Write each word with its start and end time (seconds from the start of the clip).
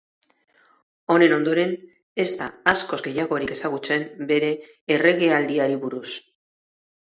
Honen 1.15 1.33
ondoren, 1.35 1.75
ez 2.23 2.25
da 2.39 2.47
askoz 2.71 2.99
gehiagorik 3.09 3.53
ezagutzen 3.57 4.07
bere 4.33 4.51
erregealdiari 4.97 5.79
buruz. 5.87 6.09